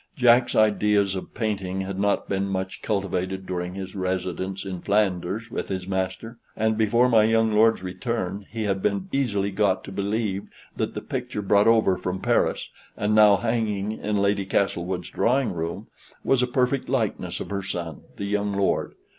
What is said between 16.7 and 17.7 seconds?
likeness of her